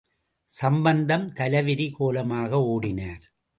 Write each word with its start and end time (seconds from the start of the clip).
சம்பந்தம் 0.51 1.27
தலைவிரி 1.33 1.87
கோலமாக 1.91 2.61
ஓடினார். 2.63 3.23